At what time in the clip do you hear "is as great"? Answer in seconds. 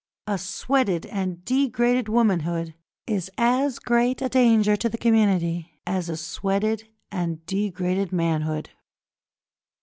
3.05-4.19